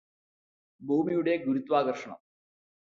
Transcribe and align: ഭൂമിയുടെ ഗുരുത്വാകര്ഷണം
ഭൂമിയുടെ 0.81 1.37
ഗുരുത്വാകര്ഷണം 1.37 2.19